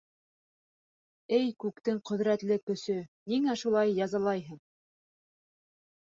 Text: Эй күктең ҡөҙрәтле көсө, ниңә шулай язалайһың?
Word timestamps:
Эй 1.37 1.45
күктең 1.63 1.99
ҡөҙрәтле 2.11 2.57
көсө, 2.71 2.97
ниңә 3.35 3.59
шулай 3.65 3.95
язалайһың? 4.01 4.61